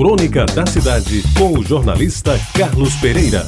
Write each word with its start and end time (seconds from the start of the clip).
Crônica 0.00 0.46
da 0.46 0.64
Cidade, 0.64 1.22
com 1.36 1.58
o 1.58 1.62
jornalista 1.62 2.40
Carlos 2.56 2.94
Pereira. 2.96 3.46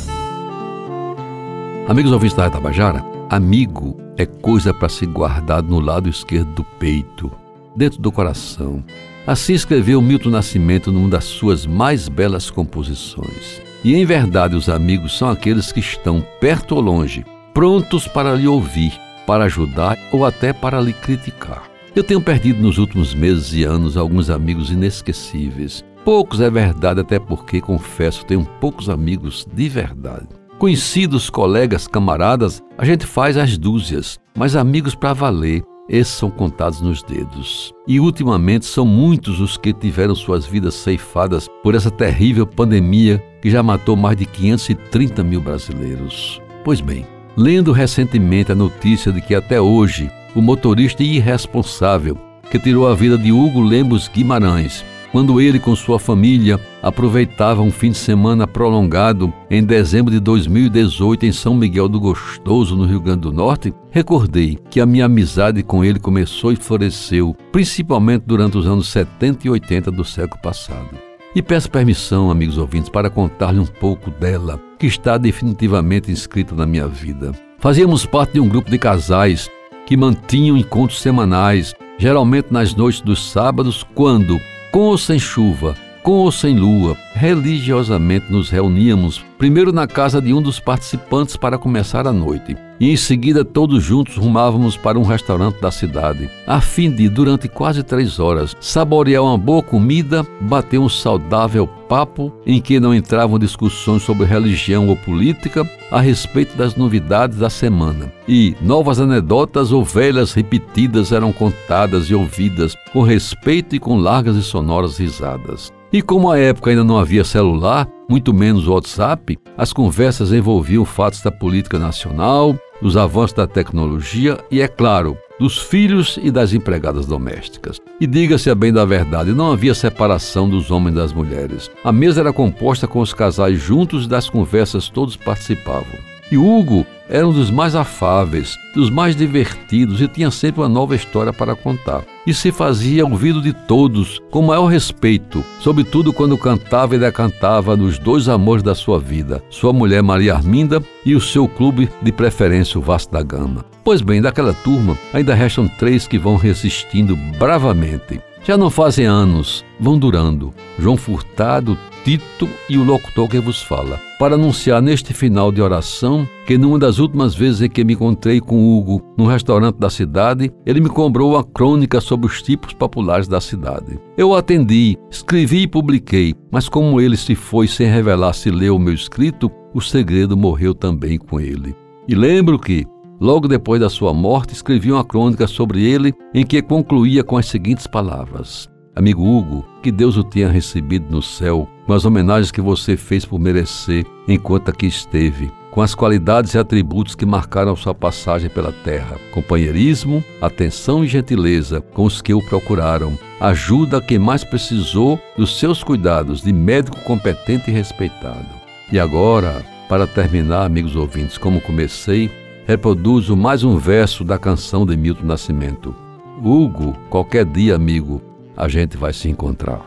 Amigos 1.88 2.12
ouvintes 2.12 2.36
da 2.36 2.50
Tabajara, 2.50 3.02
amigo 3.30 3.98
é 4.18 4.26
coisa 4.26 4.74
para 4.74 4.90
se 4.90 5.06
guardar 5.06 5.62
no 5.62 5.80
lado 5.80 6.10
esquerdo 6.10 6.52
do 6.56 6.64
peito, 6.78 7.32
dentro 7.74 8.02
do 8.02 8.12
coração. 8.12 8.84
Assim 9.26 9.54
escreveu 9.54 10.02
Milton 10.02 10.28
Nascimento 10.28 10.92
numa 10.92 11.08
das 11.08 11.24
suas 11.24 11.64
mais 11.64 12.06
belas 12.06 12.50
composições. 12.50 13.62
E 13.82 13.94
em 13.94 14.04
verdade, 14.04 14.54
os 14.54 14.68
amigos 14.68 15.16
são 15.16 15.30
aqueles 15.30 15.72
que 15.72 15.80
estão 15.80 16.22
perto 16.38 16.74
ou 16.74 16.82
longe, 16.82 17.24
prontos 17.54 18.06
para 18.06 18.34
lhe 18.34 18.46
ouvir, 18.46 18.92
para 19.26 19.44
ajudar 19.44 19.96
ou 20.12 20.22
até 20.22 20.52
para 20.52 20.82
lhe 20.82 20.92
criticar. 20.92 21.62
Eu 21.96 22.04
tenho 22.04 22.20
perdido 22.20 22.60
nos 22.60 22.76
últimos 22.76 23.14
meses 23.14 23.54
e 23.54 23.64
anos 23.64 23.96
alguns 23.96 24.28
amigos 24.28 24.70
inesquecíveis. 24.70 25.82
Poucos 26.04 26.40
é 26.40 26.50
verdade, 26.50 27.00
até 27.00 27.20
porque, 27.20 27.60
confesso, 27.60 28.26
tenho 28.26 28.44
poucos 28.60 28.90
amigos 28.90 29.46
de 29.54 29.68
verdade. 29.68 30.26
Conhecidos, 30.58 31.30
colegas, 31.30 31.86
camaradas, 31.86 32.60
a 32.76 32.84
gente 32.84 33.06
faz 33.06 33.36
as 33.36 33.56
dúzias, 33.56 34.18
mas 34.36 34.56
amigos 34.56 34.96
para 34.96 35.12
valer, 35.12 35.62
esses 35.88 36.12
são 36.14 36.28
contados 36.28 36.80
nos 36.80 37.04
dedos. 37.04 37.72
E 37.86 38.00
ultimamente 38.00 38.66
são 38.66 38.84
muitos 38.84 39.38
os 39.38 39.56
que 39.56 39.72
tiveram 39.72 40.14
suas 40.14 40.44
vidas 40.44 40.74
ceifadas 40.74 41.48
por 41.62 41.74
essa 41.74 41.90
terrível 41.90 42.46
pandemia 42.48 43.22
que 43.40 43.50
já 43.50 43.62
matou 43.62 43.96
mais 43.96 44.16
de 44.16 44.26
530 44.26 45.22
mil 45.22 45.40
brasileiros. 45.40 46.42
Pois 46.64 46.80
bem, 46.80 47.06
lendo 47.36 47.70
recentemente 47.70 48.50
a 48.50 48.56
notícia 48.56 49.12
de 49.12 49.20
que 49.20 49.36
até 49.36 49.60
hoje 49.60 50.10
o 50.34 50.40
motorista 50.40 51.04
irresponsável 51.04 52.18
que 52.50 52.58
tirou 52.58 52.88
a 52.88 52.94
vida 52.94 53.16
de 53.16 53.32
Hugo 53.32 53.60
Lemos 53.60 54.08
Guimarães, 54.08 54.84
quando 55.12 55.38
ele 55.40 55.60
com 55.60 55.76
sua 55.76 55.98
família 55.98 56.58
aproveitava 56.82 57.60
um 57.60 57.70
fim 57.70 57.90
de 57.90 57.98
semana 57.98 58.46
prolongado 58.46 59.30
em 59.50 59.62
dezembro 59.62 60.10
de 60.10 60.18
2018 60.18 61.26
em 61.26 61.32
São 61.32 61.54
Miguel 61.54 61.86
do 61.86 62.00
Gostoso, 62.00 62.74
no 62.74 62.86
Rio 62.86 62.98
Grande 62.98 63.20
do 63.20 63.32
Norte, 63.32 63.74
recordei 63.90 64.58
que 64.70 64.80
a 64.80 64.86
minha 64.86 65.04
amizade 65.04 65.62
com 65.62 65.84
ele 65.84 66.00
começou 66.00 66.50
e 66.50 66.56
floresceu, 66.56 67.36
principalmente 67.52 68.24
durante 68.26 68.56
os 68.56 68.66
anos 68.66 68.88
70 68.88 69.46
e 69.46 69.50
80 69.50 69.90
do 69.90 70.02
século 70.02 70.40
passado. 70.40 70.96
E 71.34 71.42
peço 71.42 71.70
permissão, 71.70 72.30
amigos 72.30 72.56
ouvintes, 72.56 72.88
para 72.88 73.10
contar-lhe 73.10 73.58
um 73.58 73.66
pouco 73.66 74.10
dela, 74.10 74.58
que 74.78 74.86
está 74.86 75.18
definitivamente 75.18 76.10
inscrita 76.10 76.54
na 76.54 76.66
minha 76.66 76.88
vida. 76.88 77.32
Fazíamos 77.58 78.06
parte 78.06 78.34
de 78.34 78.40
um 78.40 78.48
grupo 78.48 78.70
de 78.70 78.78
casais 78.78 79.48
que 79.86 79.96
mantinham 79.96 80.56
encontros 80.56 81.00
semanais, 81.00 81.74
geralmente 81.98 82.48
nas 82.50 82.74
noites 82.74 83.00
dos 83.00 83.30
sábados, 83.30 83.86
quando, 83.94 84.38
com 84.72 84.84
ou 84.84 84.96
sem 84.96 85.18
chuva, 85.18 85.76
com 86.02 86.12
ou 86.12 86.32
sem 86.32 86.56
lua, 86.56 86.96
religiosamente 87.12 88.32
nos 88.32 88.48
reuníamos, 88.48 89.22
primeiro 89.36 89.70
na 89.70 89.86
casa 89.86 90.20
de 90.20 90.32
um 90.32 90.40
dos 90.40 90.58
participantes 90.58 91.36
para 91.36 91.58
começar 91.58 92.06
a 92.06 92.12
noite, 92.12 92.56
e 92.82 92.90
em 92.90 92.96
seguida 92.96 93.44
todos 93.44 93.80
juntos 93.84 94.16
rumávamos 94.16 94.76
para 94.76 94.98
um 94.98 95.04
restaurante 95.04 95.60
da 95.60 95.70
cidade, 95.70 96.28
a 96.44 96.60
fim 96.60 96.90
de, 96.90 97.08
durante 97.08 97.46
quase 97.46 97.84
três 97.84 98.18
horas, 98.18 98.56
saborear 98.60 99.22
uma 99.22 99.38
boa 99.38 99.62
comida, 99.62 100.26
bater 100.40 100.80
um 100.80 100.88
saudável 100.88 101.68
papo 101.88 102.32
em 102.44 102.60
que 102.60 102.80
não 102.80 102.92
entravam 102.92 103.38
discussões 103.38 104.02
sobre 104.02 104.26
religião 104.26 104.88
ou 104.88 104.96
política 104.96 105.64
a 105.92 106.00
respeito 106.00 106.56
das 106.56 106.74
novidades 106.74 107.38
da 107.38 107.48
semana. 107.48 108.12
E 108.26 108.56
novas 108.60 108.98
anedotas 108.98 109.70
ou 109.70 109.84
velhas 109.84 110.32
repetidas 110.32 111.12
eram 111.12 111.32
contadas 111.32 112.06
e 112.06 112.14
ouvidas 112.16 112.74
com 112.92 113.02
respeito 113.02 113.76
e 113.76 113.78
com 113.78 113.96
largas 113.96 114.34
e 114.34 114.42
sonoras 114.42 114.98
risadas. 114.98 115.72
E 115.92 116.00
como 116.00 116.30
a 116.30 116.38
época 116.38 116.70
ainda 116.70 116.82
não 116.82 116.98
havia 116.98 117.22
celular, 117.22 117.86
muito 118.08 118.32
menos 118.32 118.66
WhatsApp, 118.66 119.38
as 119.58 119.74
conversas 119.74 120.32
envolviam 120.32 120.86
fatos 120.86 121.20
da 121.20 121.30
política 121.30 121.78
nacional, 121.78 122.56
dos 122.80 122.96
avanços 122.96 123.36
da 123.36 123.46
tecnologia 123.46 124.38
e, 124.50 124.62
é 124.62 124.66
claro, 124.66 125.18
dos 125.38 125.58
filhos 125.58 126.18
e 126.22 126.30
das 126.30 126.54
empregadas 126.54 127.04
domésticas. 127.04 127.78
E 128.00 128.06
diga-se 128.06 128.48
a 128.48 128.54
bem 128.54 128.72
da 128.72 128.86
verdade, 128.86 129.34
não 129.34 129.52
havia 129.52 129.74
separação 129.74 130.48
dos 130.48 130.70
homens 130.70 130.94
e 130.94 130.96
das 130.96 131.12
mulheres. 131.12 131.70
A 131.84 131.92
mesa 131.92 132.20
era 132.20 132.32
composta 132.32 132.88
com 132.88 133.00
os 133.00 133.12
casais 133.12 133.60
juntos 133.60 134.06
e 134.06 134.08
das 134.08 134.30
conversas 134.30 134.88
todos 134.88 135.14
participavam. 135.14 135.98
E 136.30 136.38
Hugo 136.38 136.86
era 137.12 137.28
um 137.28 137.32
dos 137.32 137.50
mais 137.50 137.74
afáveis, 137.74 138.58
dos 138.74 138.88
mais 138.88 139.14
divertidos 139.14 140.00
e 140.00 140.08
tinha 140.08 140.30
sempre 140.30 140.62
uma 140.62 140.68
nova 140.68 140.96
história 140.96 141.30
para 141.30 141.54
contar. 141.54 142.02
E 142.26 142.32
se 142.32 142.50
fazia 142.50 143.04
ouvido 143.04 143.42
de 143.42 143.52
todos, 143.52 144.18
com 144.30 144.40
maior 144.40 144.64
respeito, 144.64 145.44
sobretudo 145.60 146.10
quando 146.10 146.38
cantava 146.38 146.96
e 146.96 146.98
decantava 146.98 147.76
nos 147.76 147.98
dois 147.98 148.30
amores 148.30 148.62
da 148.62 148.74
sua 148.74 148.98
vida, 148.98 149.42
sua 149.50 149.74
mulher 149.74 150.02
Maria 150.02 150.34
Arminda 150.34 150.82
e 151.04 151.14
o 151.14 151.20
seu 151.20 151.46
clube 151.46 151.90
de 152.00 152.10
preferência, 152.10 152.78
o 152.78 152.82
Vasco 152.82 153.12
da 153.12 153.22
Gama. 153.22 153.62
Pois 153.84 154.00
bem, 154.00 154.22
daquela 154.22 154.54
turma 154.54 154.96
ainda 155.12 155.34
restam 155.34 155.68
três 155.68 156.06
que 156.06 156.16
vão 156.16 156.36
resistindo 156.36 157.14
bravamente. 157.38 158.22
Já 158.44 158.56
não 158.56 158.70
fazem 158.70 159.06
anos, 159.06 159.64
vão 159.78 159.96
durando. 159.96 160.52
João 160.76 160.96
Furtado, 160.96 161.78
Tito 162.04 162.48
e 162.68 162.76
o 162.76 162.82
locutor 162.82 163.28
que 163.28 163.38
vos 163.38 163.62
fala, 163.62 164.00
para 164.18 164.34
anunciar 164.34 164.82
neste 164.82 165.14
final 165.14 165.52
de 165.52 165.62
oração 165.62 166.28
que 166.44 166.58
numa 166.58 166.76
das 166.76 166.98
últimas 166.98 167.36
vezes 167.36 167.62
em 167.62 167.70
que 167.70 167.84
me 167.84 167.92
encontrei 167.92 168.40
com 168.40 168.76
Hugo 168.76 169.00
num 169.16 169.26
restaurante 169.26 169.76
da 169.76 169.88
cidade, 169.88 170.50
ele 170.66 170.80
me 170.80 170.88
cobrou 170.88 171.34
uma 171.34 171.44
crônica 171.44 172.00
sobre 172.00 172.26
os 172.26 172.42
tipos 172.42 172.72
populares 172.72 173.28
da 173.28 173.40
cidade. 173.40 174.00
Eu 174.16 174.34
atendi, 174.34 174.98
escrevi 175.08 175.62
e 175.62 175.68
publiquei, 175.68 176.34
mas 176.50 176.68
como 176.68 177.00
ele 177.00 177.16
se 177.16 177.36
foi 177.36 177.68
sem 177.68 177.86
revelar 177.86 178.32
se 178.32 178.50
leu 178.50 178.74
o 178.74 178.80
meu 178.80 178.92
escrito, 178.92 179.48
o 179.72 179.80
segredo 179.80 180.36
morreu 180.36 180.74
também 180.74 181.16
com 181.16 181.38
ele. 181.38 181.76
E 182.08 182.16
lembro 182.16 182.58
que, 182.58 182.84
Logo 183.22 183.46
depois 183.46 183.80
da 183.80 183.88
sua 183.88 184.12
morte, 184.12 184.52
escrevi 184.52 184.90
uma 184.90 185.04
crônica 185.04 185.46
sobre 185.46 185.84
ele 185.84 186.12
em 186.34 186.44
que 186.44 186.60
concluía 186.60 187.22
com 187.22 187.36
as 187.36 187.46
seguintes 187.46 187.86
palavras: 187.86 188.68
Amigo 188.96 189.22
Hugo, 189.22 189.64
que 189.80 189.92
Deus 189.92 190.16
o 190.16 190.24
tenha 190.24 190.48
recebido 190.48 191.06
no 191.08 191.22
céu, 191.22 191.68
com 191.86 191.92
as 191.92 192.04
homenagens 192.04 192.50
que 192.50 192.60
você 192.60 192.96
fez 192.96 193.24
por 193.24 193.38
merecer 193.38 194.04
enquanto 194.26 194.70
aqui 194.70 194.86
esteve, 194.86 195.52
com 195.70 195.80
as 195.80 195.94
qualidades 195.94 196.54
e 196.54 196.58
atributos 196.58 197.14
que 197.14 197.24
marcaram 197.24 197.76
sua 197.76 197.94
passagem 197.94 198.50
pela 198.50 198.72
terra: 198.72 199.16
companheirismo, 199.32 200.24
atenção 200.40 201.04
e 201.04 201.06
gentileza 201.06 201.80
com 201.80 202.02
os 202.02 202.20
que 202.20 202.34
o 202.34 202.44
procuraram, 202.44 203.16
ajuda 203.38 203.98
a 203.98 204.02
quem 204.02 204.18
mais 204.18 204.42
precisou 204.42 205.16
dos 205.36 205.60
seus 205.60 205.84
cuidados 205.84 206.42
de 206.42 206.52
médico 206.52 207.00
competente 207.04 207.70
e 207.70 207.72
respeitado. 207.72 208.48
E 208.90 208.98
agora, 208.98 209.64
para 209.88 210.08
terminar, 210.08 210.64
amigos 210.64 210.96
ouvintes, 210.96 211.38
como 211.38 211.60
comecei, 211.60 212.28
reproduzo 212.66 213.36
mais 213.36 213.64
um 213.64 213.76
verso 213.76 214.24
da 214.24 214.38
canção 214.38 214.86
de 214.86 214.96
Milton 214.96 215.24
Nascimento. 215.24 215.94
Hugo, 216.42 216.96
qualquer 217.10 217.44
dia, 217.44 217.74
amigo, 217.74 218.22
a 218.56 218.68
gente 218.68 218.96
vai 218.96 219.12
se 219.12 219.28
encontrar. 219.28 219.84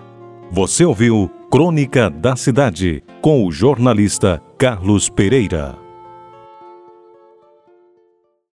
Você 0.52 0.86
ouviu 0.86 1.30
Crônica 1.50 2.10
da 2.10 2.36
Cidade 2.36 3.04
com 3.22 3.46
o 3.46 3.52
jornalista 3.52 4.42
Carlos 4.58 5.10
Pereira. 5.10 5.85